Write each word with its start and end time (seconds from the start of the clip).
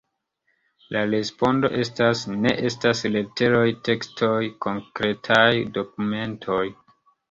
La 0.95 1.03
respondo 1.11 1.71
estas: 1.83 2.25
ne 2.47 2.55
estas 2.71 3.05
leteroj, 3.19 3.63
tekstoj, 3.91 4.35
konkretaj 4.67 5.49
dokumentoj. 5.81 6.63